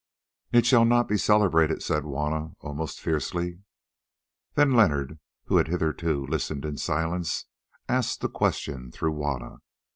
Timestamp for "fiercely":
2.99-3.59